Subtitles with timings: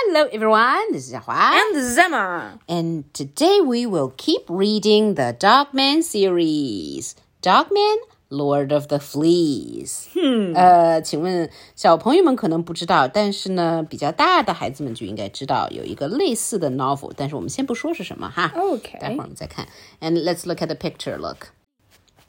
[0.00, 1.50] Hello everyone, this is Hua.
[1.54, 2.60] And this is Emma.
[2.68, 7.16] And today we will keep reading the Dogman series.
[7.42, 7.96] Dogman,
[8.30, 10.06] Lord of the Fleas。
[10.14, 10.54] Hmm.
[10.54, 18.52] 呃，请问小朋友们可能不知道，但是呢，比较大的孩子们就应该知道有一个类似的 uh, novel，但是我们先不说是什么哈。
[18.54, 19.66] OK，待会儿我们再看。
[20.00, 21.16] And let's look at the picture.
[21.16, 21.48] Look.
[21.48, 21.48] Look，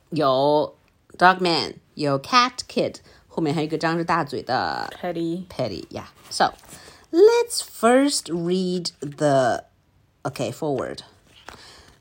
[0.10, 0.76] 有
[1.20, 2.96] Dogman，有 Cat Kid，
[3.28, 5.86] 后面还有一个张着大嘴的 Petey Petey.
[5.90, 6.06] Yeah.
[6.32, 6.54] So.
[7.12, 9.64] Let's first read the.
[10.26, 11.04] Okay, forward.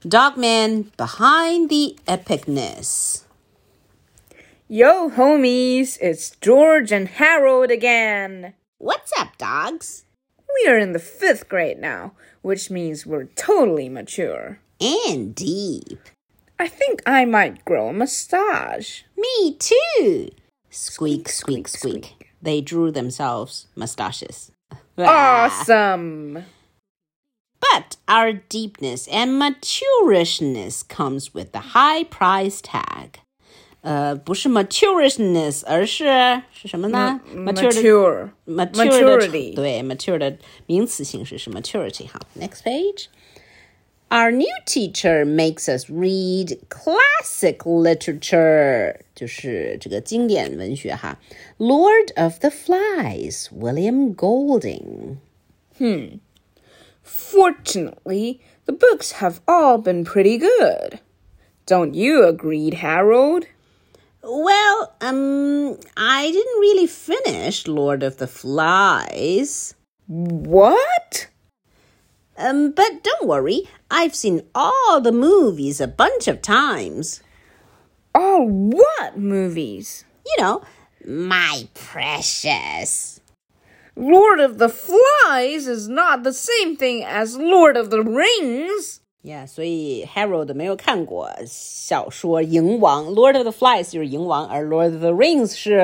[0.06, 3.24] Dogman behind the epicness.
[4.68, 8.52] Yo, homies, it's George and Harold again.
[8.76, 10.04] What's up, dogs?
[10.54, 12.12] We are in the fifth grade now,
[12.42, 14.60] which means we're totally mature.
[14.78, 16.00] And deep.
[16.58, 19.04] I think I might grow a mustache.
[19.16, 20.30] Me too.
[20.68, 22.30] Squeak, squeak, squeak.
[22.42, 24.52] They drew themselves mustaches
[24.97, 26.43] Awesome!
[27.59, 33.19] But our deepness and maturishness comes with the high price tag.
[33.81, 38.31] 呃，不是 maturishness，而是是什么呢 Mature.
[38.45, 40.37] mature 的 Maturity 对 mature 的
[40.67, 42.07] 名词形式是 maturity。
[42.07, 43.07] 好，next page。
[44.09, 51.19] Our new teacher makes us read classic literature，就是这个经典文学哈。
[51.57, 55.17] Lord of the Flies, William Golding。
[57.03, 60.99] Fortunately, the books have all been pretty good.
[61.65, 63.47] Don't you agree, Harold?
[64.21, 69.73] Well, um, I didn't really finish Lord of the Flies.
[70.07, 71.27] What?
[72.37, 77.21] Um, but don't worry, I've seen all the movies a bunch of times.
[78.15, 80.03] Oh, what movies?
[80.25, 80.61] You know,
[81.05, 83.19] my precious.
[83.95, 88.99] Lord of the Flies is not the same thing as Lord of the Rings.
[89.21, 95.79] Yeah，所以 Harold 没有看过小说《蝇王》，Lord of the Flies 就是蝇王，而 Lord of the Rings 是《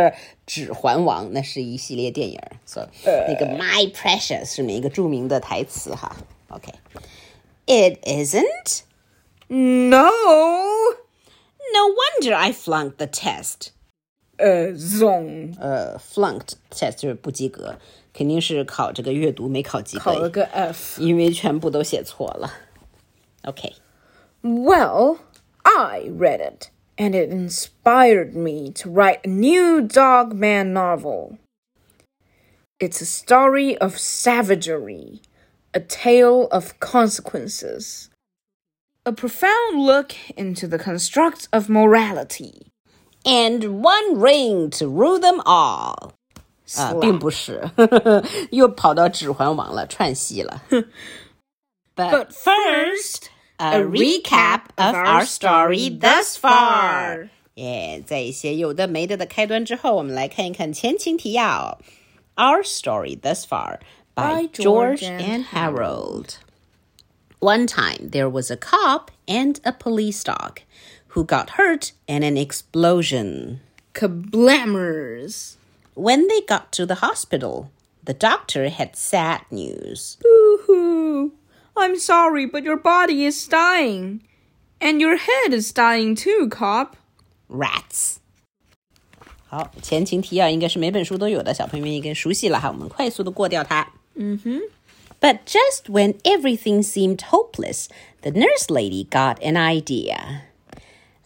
[0.45, 2.39] 指环王》，那是一系列电影。
[2.65, 6.17] 所、so, 那个 My Precious 是哪一个着名的台词哈
[6.53, 8.21] ？OK，It、okay.
[8.21, 8.83] isn't.
[9.49, 10.09] No.
[11.71, 13.71] No wonder I flunked the test.
[14.37, 17.77] 呃，zong 呃，flunked test 就是不及格，
[18.13, 22.53] 肯定是考这个阅读没考及格，考了个 F，因为全部都写错了。
[23.43, 23.73] Okay.
[24.41, 25.17] Well,
[25.63, 31.37] I read it, and it inspired me to write a new Dogman novel.
[32.79, 35.19] It's a story of savagery,
[35.73, 38.09] a tale of consequences,
[39.05, 42.67] a profound look into the construct of morality.
[43.25, 46.13] And one ring to rule them all.
[46.77, 47.69] 啊， 并不是，
[48.51, 50.61] 又跑到《指环王》了，串戏了。
[51.95, 57.29] but, But first, a recap of our story thus far.
[57.55, 61.79] 耶，在一些有的没的的开端之后，我们来看一看前情提要。
[62.35, 63.79] Our story thus far
[64.15, 66.37] by, By George George and and Harold.
[67.39, 70.61] One time there was a cop and a police dog
[71.13, 73.61] who got hurt in an explosion.
[73.93, 75.55] Kablammers.
[75.95, 77.71] When they got to the hospital,
[78.03, 80.17] the doctor had sad news.
[80.21, 81.31] Boo-hoo.
[81.77, 84.21] I'm sorry, but your body is dying.
[84.81, 86.95] And your head is dying too, cop.
[87.49, 88.19] Rats.
[89.47, 92.69] 好，前情提要应该是每本书都有的，小朋友们应该熟悉了哈。
[92.69, 93.91] 我们快速的过掉它。
[94.16, 94.18] Mm-hmm.
[94.18, 94.62] 嗯哼。
[95.20, 97.88] But just when everything seemed hopeless,
[98.20, 100.42] the nurse lady got an idea.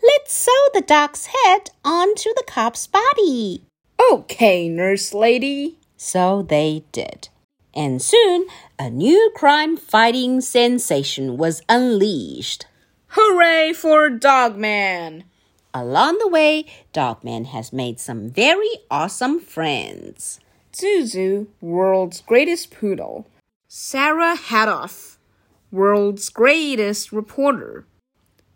[0.00, 3.64] Let's sew the dog's head onto the cop's body.
[4.12, 5.78] Okay, nurse lady.
[5.96, 7.28] So they did.
[7.74, 8.46] And soon,
[8.78, 12.66] a new crime fighting sensation was unleashed.
[13.08, 15.24] Hooray for Dogman!
[15.74, 20.38] Along the way, Dogman has made some very awesome friends.
[20.72, 23.26] Zuzu, world's greatest poodle.
[23.66, 25.16] Sarah Hatoff,
[25.70, 27.84] world's greatest reporter.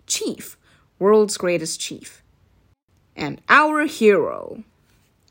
[0.06, 0.56] Chief,
[0.98, 2.22] world's greatest chief.
[3.16, 4.64] And our hero.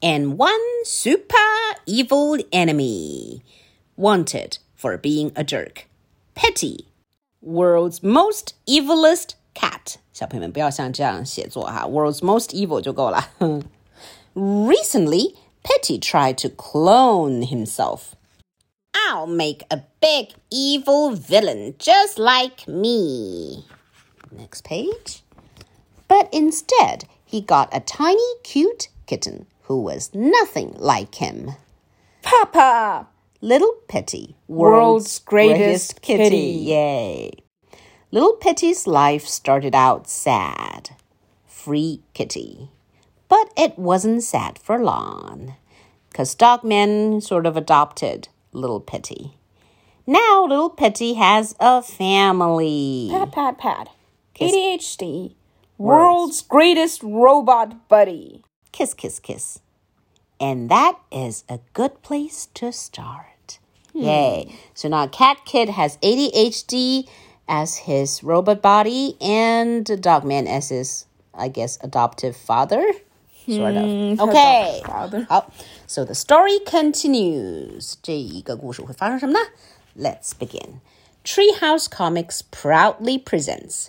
[0.02, 1.36] And one super
[1.86, 3.44] evil enemy.
[3.96, 5.88] Wanted for being a jerk.
[6.36, 6.88] Petey,
[7.42, 9.98] world's most evilest cat.
[10.14, 13.30] 小朋友们不要像这样写作哈，world's most evil 就够了。
[14.36, 15.36] Recently,
[15.82, 18.16] Petey tried to clone himself.
[18.94, 23.66] I'll make a big evil villain just like me.
[24.32, 25.24] Next page.
[26.08, 31.54] But instead, he got a tiny, cute kitten who was nothing like him.
[32.22, 33.08] Papa,
[33.42, 36.38] Little Petey, World's greatest kitty.
[36.38, 37.32] Yay.
[38.12, 40.92] Little Petey's life started out sad.
[41.48, 42.70] Free kitty.
[43.28, 45.56] But it wasn't sad for long,
[46.12, 49.38] because Dogman sort of adopted Little Petey.
[50.06, 53.08] Now Little Petey has a family.
[53.12, 53.88] Pat, pat, pat.
[54.40, 55.36] ADHD,
[55.78, 58.44] world's greatest robot buddy.
[58.72, 59.60] Kiss, kiss, kiss.
[60.40, 63.60] And that is a good place to start.
[63.94, 64.02] Hmm.
[64.02, 64.56] Yay.
[64.74, 67.08] So now Cat Kid has ADHD
[67.48, 72.84] as his robot body and Dogman as his, I guess, adoptive father.
[73.48, 73.84] Sort of.
[73.84, 74.82] Hmm, okay.
[74.86, 75.26] father.
[75.30, 75.46] 好
[75.91, 77.95] ，So the story continues.
[78.03, 79.39] 这一个故事会发生什么呢？
[79.99, 80.81] Let's begin.
[81.25, 83.89] Treehouse Comics proudly presents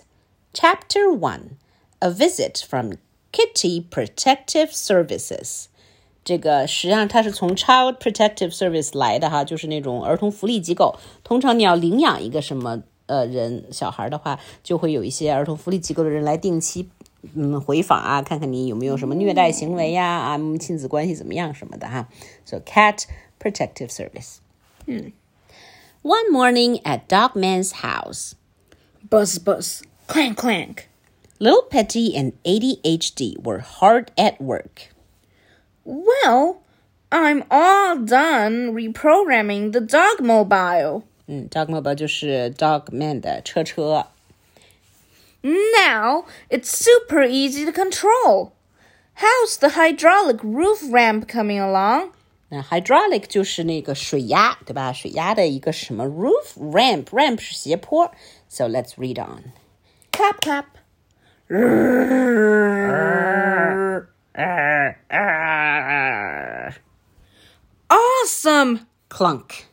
[0.52, 1.58] Chapter One:
[2.00, 2.94] A Visit from
[3.30, 5.66] Kitty Protective Services.
[6.24, 10.96] 这个实际上它是从 Child Protective Service 来的哈，就是那种儿童福利机构。
[11.24, 16.90] 通常你要领养一个什么呃人小孩的话，就会有一些儿童福利机构的人来定期
[17.35, 22.09] 嗯回访啊，看看你有没有什么虐待行为呀、啊，啊，亲子关系怎么样什么的哈。
[22.45, 23.05] So cat
[23.39, 24.37] protective service。
[24.85, 25.13] 嗯。
[26.03, 26.33] One hmm.
[26.35, 28.35] morning at Dogman's house.
[29.09, 30.89] Buzz buzz, clank clank.
[31.39, 34.93] Little Petey and ADHD were hard at work.
[35.85, 36.61] Well,
[37.09, 41.03] I'm all done reprogramming the dog mobile.
[41.27, 43.21] 嗯，dog mobile 就是 dog man
[45.42, 48.52] Now it's super easy to control.
[49.14, 52.12] How's the hydraulic roof ramp coming along?
[52.50, 54.92] 那 hydraulic 就是那个水压，对吧？
[54.92, 58.10] 水压的一个什么 roof ramp ramp 是斜坡。
[58.48, 59.52] So let's read on.
[60.12, 60.64] Clap, clap.
[67.90, 68.86] Awesome!
[69.08, 69.66] Clunk.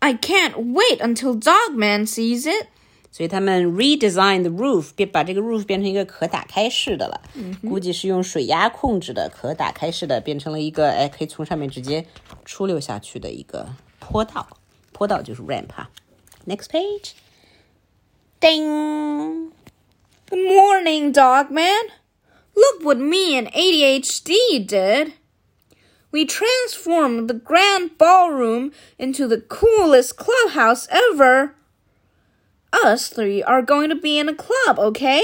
[0.00, 2.68] I can't wait until Dogman sees it.
[3.12, 7.20] 所以他们 redesign the roof，变把这个 roof 变成一个可打开式的了。
[7.68, 12.06] 估计是用水压控制的，可打开式的，变成了一个哎，可以从上面直接
[12.44, 13.66] 出溜下去的一个
[13.98, 14.46] 坡道。
[14.92, 15.90] 坡道就是 ramp 哈。
[16.46, 17.12] Next page.
[18.40, 19.52] Ding.
[20.30, 21.90] Good morning, Dogman.
[22.54, 25.12] Look what me and ADHD did.
[26.10, 31.54] We transformed the grand ballroom into the coolest clubhouse ever.
[32.72, 35.22] Us three are going to be in a club, okay?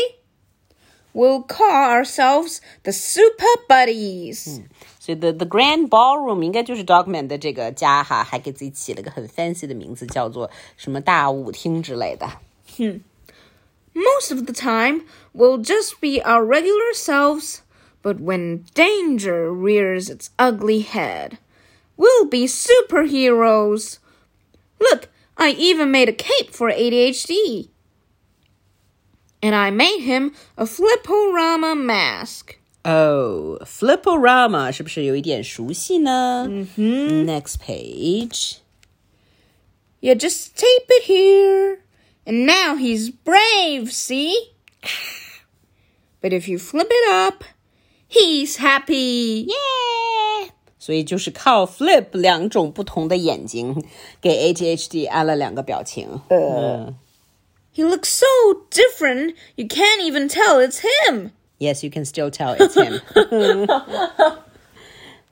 [1.12, 4.62] We'll call ourselves the Super Buddies.
[4.99, 12.26] 所以 the the grand ballroom 应该就是 Dogman 的这个家哈，还给自己起了个很 fancy 的名字，叫做什么大舞厅之类的。
[13.94, 17.61] Most of the time, we'll just be our regular selves,
[18.03, 21.38] but when danger rears its ugly head,
[21.97, 23.99] we'll be superheroes.
[24.81, 27.69] Look, I even made a cape for ADHD.
[29.43, 32.56] And I made him a Fliporama mask.
[32.85, 36.47] Oh, Fliporama 是不是有一点熟悉呢？
[36.49, 37.26] 嗯哼。
[37.26, 38.59] Next page.
[40.00, 41.79] You just tape it here.
[42.26, 44.53] And now he's brave, see?
[46.23, 47.44] But if you flip it up,
[48.09, 49.47] he's happy.
[49.47, 50.28] Yeah.
[50.79, 53.85] 所以就是靠 flip 两种不同的眼睛，
[54.21, 56.21] 给 ADHD 安了两个表情。
[56.29, 56.95] 嗯
[57.75, 58.26] He looks so
[58.71, 61.31] different, you can't even tell it's him.
[61.59, 63.00] Yes, you can still tell it's him.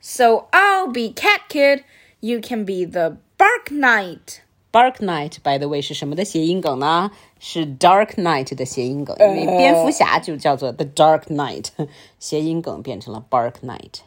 [0.00, 1.84] So I'll be Cat Kid,
[2.20, 4.40] you can be the Bark Knight.
[4.72, 7.12] Bark Knight, by the way, 是什么的谐音梗呢？
[7.38, 11.66] 是 Dark Knight 的谐音梗，因为蝙蝠侠就叫做 The Dark Knight，
[12.18, 14.00] 谐音梗变成了 Bark Knight。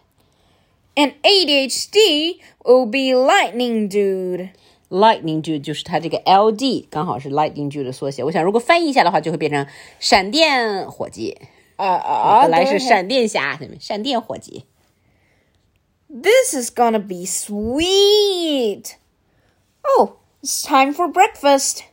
[0.95, 4.51] And ADHD will be Lightning Dude.
[4.89, 8.23] Lightning Dude 就是它这个 LD 刚好是 Lightning Dude 的缩写。
[8.23, 9.67] 我想如果翻译一下的话，就会变成
[9.99, 11.37] 闪电伙计。
[11.77, 14.63] Uh, 本来是闪电侠，闪电伙计。
[16.07, 18.95] This is gonna be sweet.
[19.81, 21.83] Oh, it's time for breakfast.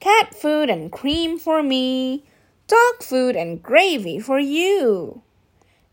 [0.00, 2.22] Cat food and cream for me.
[2.66, 5.20] Dog food and gravy for you.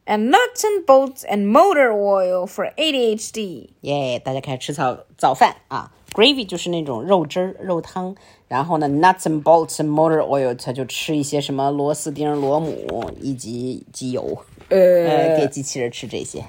[0.08, 3.70] And nuts and bolts and motor oil for ADHD.
[3.82, 5.92] 耶大家开始吃早早饭啊！
[6.12, 8.16] Gravy 就是那种肉汁儿、肉汤，
[8.48, 16.46] 然后呢，nuts and bolts and motor oil，它就吃一些什么螺丝钉、螺母以及机油，呃，给机器人吃这些。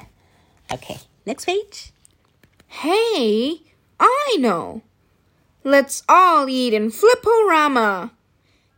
[0.70, 1.90] OK，next、page。
[2.82, 3.60] Hey,
[3.96, 4.80] I know.
[5.62, 8.10] Let's all eat in Fliporama.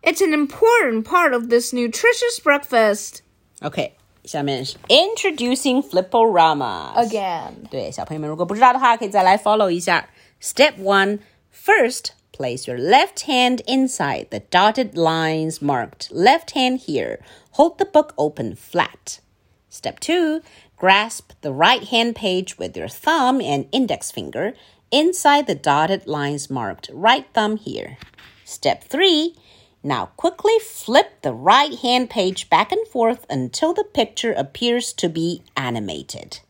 [0.02, 3.22] It's an important part of this nutritious breakfast.
[3.62, 6.94] OK， 下面是 Introducing Fliporama。
[6.94, 7.68] Again.
[7.70, 10.08] 对，小朋友们如果不知道的话，可以再来 follow 一下。
[10.40, 11.20] Step one
[11.52, 17.20] first, place your left hand inside the dotted lines marked left hand here.
[17.52, 19.20] Hold the book open flat.
[19.70, 20.42] Step two,
[20.76, 24.54] grasp the right hand page with your thumb and index finger
[24.90, 27.96] inside the dotted lines marked right thumb here.
[28.44, 29.34] Step three,
[29.82, 35.08] now quickly flip the right hand page back and forth until the picture appears to
[35.08, 36.40] be animated.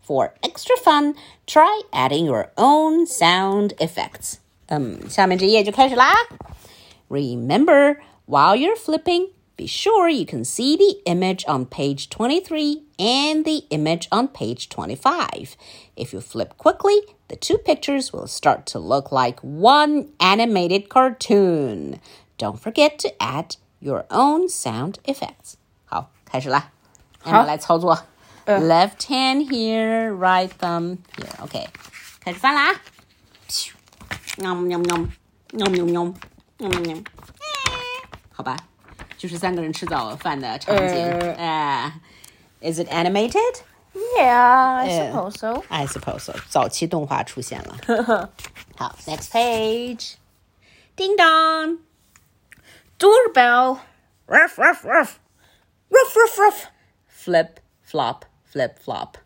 [0.00, 1.14] For extra fun,
[1.46, 4.38] try adding your own sound effects.
[4.66, 6.12] 嗯，下面这页就开始啦。
[7.08, 13.64] Remember, while you're flipping, be sure you can see the image on page 23 and the
[13.70, 15.56] image on page 25.
[15.94, 22.00] If you flip quickly, the two pictures will start to look like one animated cartoon.
[22.38, 25.54] Don't forget to add your own sound effects.
[25.84, 26.70] 好，开始啦。
[27.20, 27.44] 好。
[27.44, 28.04] 来操作。
[28.44, 31.44] Left hand here, right thumb here.
[31.44, 31.68] OK，
[32.20, 32.80] 开始翻了啊！
[34.38, 34.96] 喵喵喵
[35.52, 36.04] 喵喵喵
[36.58, 37.02] 喵喵喵。
[38.32, 38.56] 好吧，
[39.16, 41.36] 就是三个人吃早饭的场景。
[41.36, 42.00] 哎、
[42.60, 43.62] uh,，Is it animated?
[44.18, 45.62] Yeah, I suppose so.
[45.68, 46.34] I suppose so.
[46.48, 47.78] 早期动画出现了。
[48.76, 50.14] 好，next page.
[50.96, 51.78] Ding dong.
[52.98, 53.80] Doorbell.
[54.26, 55.20] Ruff ruff ruff.
[55.90, 56.66] Ruff, ruff, ruff.
[57.06, 59.18] Flip flop flip flop.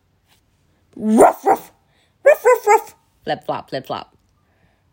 [0.97, 1.73] Ruff, ruff.
[2.25, 2.95] Ruff, ruff, ruff.
[3.25, 4.17] Flip flop flip flop.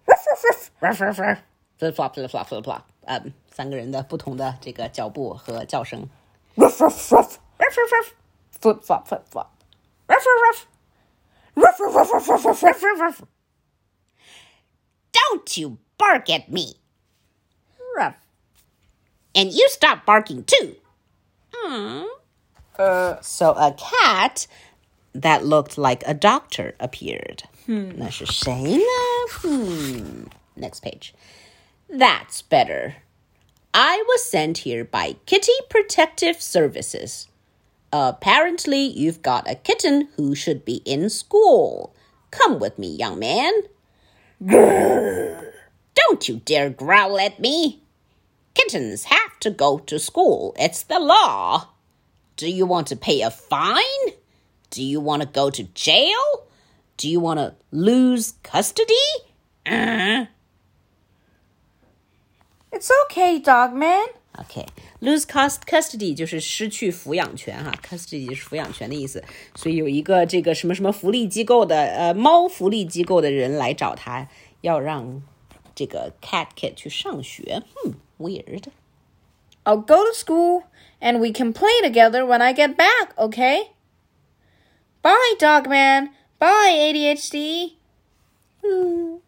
[0.08, 0.72] Ruff, ruff, ruff.
[0.82, 1.40] Ruff ruff ruff.
[1.80, 2.84] Flip flop flip flop flip flop.
[3.06, 6.10] 嗯，三个人的不同的这个脚步和叫声。
[6.56, 7.40] Ruff, ruff, ruff.
[7.58, 8.14] Ruff ruff ruff.
[8.62, 9.64] Flip, flop, flip, flop.
[10.08, 10.68] Ruff ruff ruff.
[11.56, 12.64] Ruff, ruff, ruff, ruff, ruff, ruff, ruff.
[12.64, 13.24] Ruff ruff ruff.
[15.12, 16.76] Don't you bark at me.
[17.96, 18.16] Ruff.
[19.39, 20.75] And you stop barking too.
[21.65, 22.07] Aww.
[22.77, 24.49] Uh, So a cat
[25.15, 27.45] that looked like a doctor appeared.
[27.67, 27.93] Hmm.
[29.43, 30.25] Hmm.
[30.57, 31.15] Next page.
[31.89, 32.97] That's better.
[33.73, 37.29] I was sent here by Kitty Protective Services.
[37.93, 41.95] Apparently, you've got a kitten who should be in school.
[42.33, 43.53] Come with me, young man.
[44.43, 45.53] Grrr.
[45.95, 47.83] Don't you dare growl at me.
[48.58, 50.54] Kittens have to go to school.
[50.58, 51.70] It's the law.
[52.36, 54.14] Do you want to pay a fine?
[54.70, 56.48] Do you want to go to jail?
[56.98, 58.94] Do you want to lose custody?
[59.66, 60.26] Uh,
[62.72, 64.06] it's okay, dog man.
[64.40, 64.66] OK,
[65.00, 69.24] lose cost custody 就是失去抚养权哈，custody 是抚养权的意思。
[69.56, 74.28] 所以有一个这个什么什么福利机构的呃猫福利机构的人来找他，
[74.62, 75.22] 要让
[75.76, 77.62] 这个 cat kid 去上学。
[77.76, 78.71] Hmm, Weird.
[79.65, 80.65] I'll go to school
[81.01, 83.71] and we can play together when I get back, okay?
[85.03, 86.11] Bye, dog man.
[86.39, 87.75] Bye, ADHD.
[88.65, 89.21] Mm,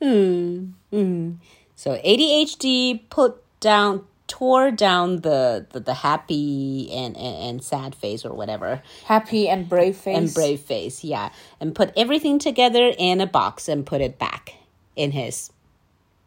[0.00, 1.36] mm, mm.
[1.74, 8.24] So ADHD put down, tore down the the, the happy and, and, and sad face
[8.24, 8.82] or whatever.
[9.04, 10.16] Happy and brave face.
[10.16, 11.30] And brave face, yeah.
[11.60, 14.54] And put everything together in a box and put it back
[14.94, 15.52] in his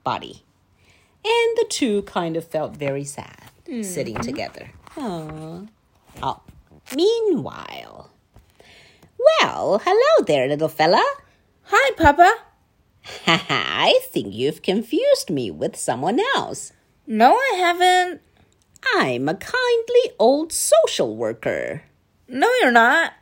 [0.03, 0.43] body.
[1.25, 4.21] And the two kind of felt very sad sitting mm.
[4.21, 4.71] together.
[4.95, 5.67] Aww.
[6.23, 6.41] Oh.
[6.95, 8.09] Meanwhile.
[9.41, 11.03] Well, hello there, little fella.
[11.63, 12.33] Hi, Papa.
[13.27, 16.71] I think you've confused me with someone else.
[17.05, 18.21] No, I haven't.
[18.95, 21.83] I'm a kindly old social worker.
[22.27, 23.13] No, you're not.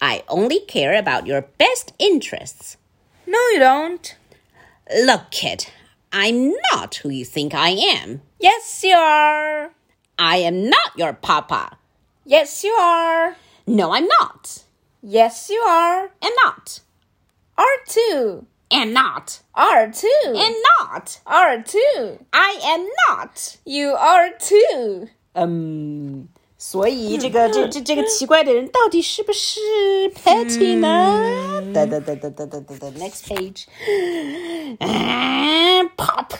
[0.00, 2.76] I only care about your best interests.
[3.26, 4.16] No, you don't.
[5.04, 5.70] Look, kid,
[6.12, 8.22] I'm not who you think I am.
[8.40, 9.70] Yes, you are.
[10.18, 11.78] I am not your papa.
[12.24, 13.36] Yes, you are.
[13.66, 14.64] No, I'm not.
[15.02, 16.10] Yes, you are.
[16.20, 16.80] And not.
[17.56, 18.44] R2.
[18.72, 19.40] And not.
[19.56, 20.04] R2.
[20.26, 21.20] And not.
[21.26, 22.18] R2.
[22.32, 23.56] I am not.
[23.64, 25.08] You are too.
[25.34, 26.26] 嗯，
[26.59, 29.59] 所以这个这这这个奇怪的人到底是不是
[30.15, 31.61] Patty 呢？
[31.73, 32.89] 哒哒哒哒哒哒哒哒。
[32.97, 33.67] Next page.
[34.79, 36.33] And pop,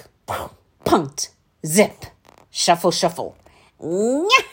[0.86, 1.30] punt,
[1.66, 2.06] zip,
[2.50, 3.36] shuffle, shuffle.
[3.80, 4.46] Nya.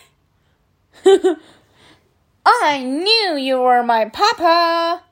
[2.44, 5.02] I knew you were my papa.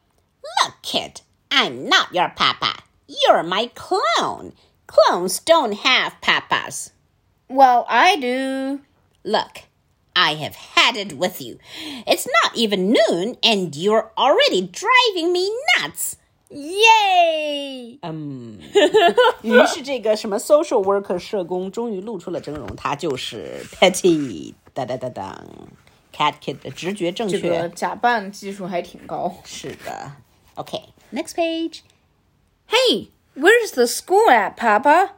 [0.42, 2.82] Look, kid, I'm not your papa.
[3.06, 4.52] You're my clone.
[4.86, 6.90] Clones don't have papas.
[7.48, 8.80] Well, I do.
[9.24, 9.62] Look,
[10.14, 11.58] I have had it with you.
[12.06, 16.16] It's not even noon, and you're already driving me nuts.
[16.50, 18.00] Yay!
[18.02, 18.58] 嗯，
[19.42, 25.44] 于是这个什么 social worker 社工终于露出了真容，他就是 Patty，哒哒哒哒，
[26.12, 27.74] Cat Kid 的直觉正这个确。
[27.76, 29.32] 假扮技术还挺高。
[29.44, 30.12] 是的，
[30.56, 31.82] OK，next、page。
[32.66, 35.12] Hey, Where's the school at, Papa?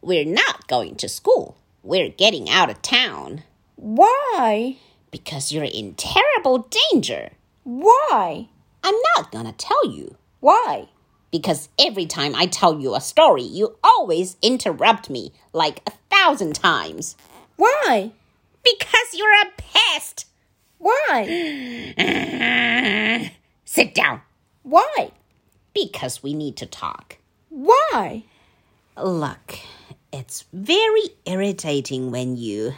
[0.00, 1.56] We're not going to school.
[1.82, 3.42] We're getting out of town.
[3.77, 4.77] Why?
[5.11, 7.31] Because you're in terrible danger.
[7.63, 8.49] Why?
[8.83, 10.15] I'm not gonna tell you.
[10.39, 10.89] Why?
[11.31, 16.55] Because every time I tell you a story, you always interrupt me like a thousand
[16.55, 17.15] times.
[17.55, 18.11] Why?
[18.63, 20.25] Because you're a pest.
[20.79, 21.23] Why?
[23.65, 24.21] Sit down.
[24.63, 25.11] Why?
[25.73, 27.17] Because we need to talk.
[27.49, 28.23] Why?
[29.01, 29.59] Look,
[30.11, 32.73] it's very irritating when you.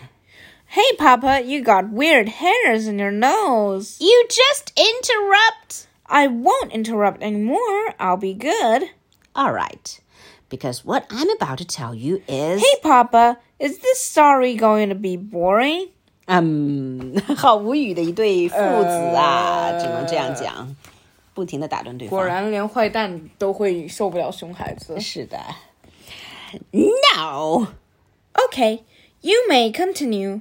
[0.68, 3.96] Hey, Papa, you got weird hairs in your nose.
[4.00, 5.86] You just interrupt.
[6.06, 7.94] I won't interrupt anymore.
[7.98, 8.90] I'll be good.
[9.34, 10.00] All right.
[10.48, 12.60] Because what I'm about to tell you is.
[12.60, 15.88] Hey, Papa, is this story going to be boring?
[16.26, 20.74] 嗯， 好无语的一对父子啊，只能这样讲，
[21.34, 22.18] 不停的打断对方。
[22.18, 24.98] 果然，连坏蛋都会受不了熊孩子。
[24.98, 25.38] 是的。
[26.72, 27.68] No.
[28.32, 28.80] Okay,
[29.20, 30.40] you may continue.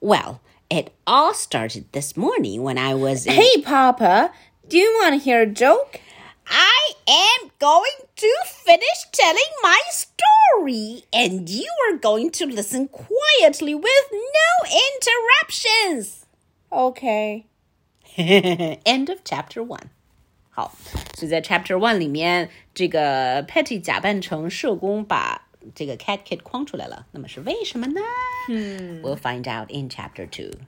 [0.00, 3.26] Well, it all started this morning when I was.
[3.26, 3.34] In...
[3.34, 4.32] Hey, Papa,
[4.68, 6.00] do you want to hear a joke?
[6.48, 13.74] I am going to finish telling my story, and you are going to listen quietly
[13.74, 16.26] with no interruptions.
[16.70, 17.46] Okay.
[18.16, 19.90] End of chapter one.
[20.50, 20.72] 好，
[21.14, 27.06] 所以在 Chapter One 里面，这个 Patty 假扮成社工，把 这个 Cat Kid 框出来了。
[27.12, 28.00] 那么是为什么呢？
[28.50, 30.58] 嗯，We'll find out in Chapter Two.